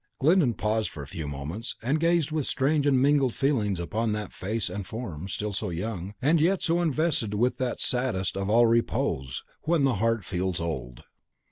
Glyndon 0.19 0.55
paused 0.55 0.89
for 0.89 1.03
a 1.03 1.07
few 1.07 1.27
moments, 1.27 1.75
and 1.79 1.99
gazed 1.99 2.31
with 2.31 2.47
strange 2.47 2.87
and 2.87 2.99
mingled 2.99 3.35
feelings 3.35 3.79
upon 3.79 4.13
that 4.13 4.33
face 4.33 4.67
and 4.67 4.87
form, 4.87 5.27
still 5.27 5.53
so 5.53 5.69
young, 5.69 6.15
and 6.23 6.41
yet 6.41 6.63
so 6.63 6.81
invested 6.81 7.35
with 7.35 7.59
that 7.59 7.79
saddest 7.79 8.35
of 8.35 8.49
all 8.49 8.65
repose, 8.65 9.43
when 9.65 9.83
the 9.83 9.97
heart 10.01 10.25
feels 10.25 10.59
old. 10.59 11.03